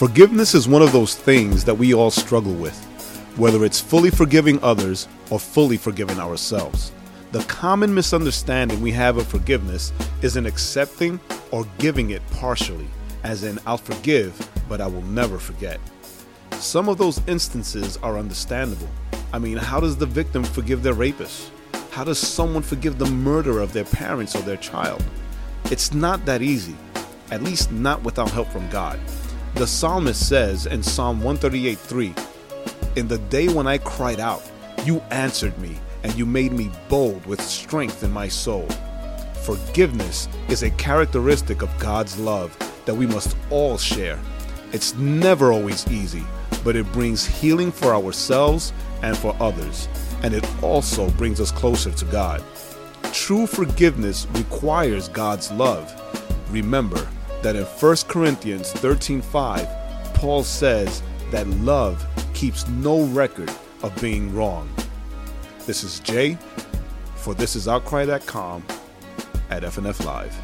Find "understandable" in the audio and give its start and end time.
18.16-18.88